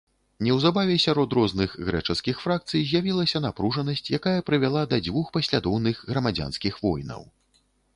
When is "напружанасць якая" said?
3.47-4.37